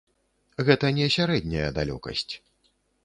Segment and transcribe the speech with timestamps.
[0.69, 2.29] Гэта не сярэдняя далёкасць.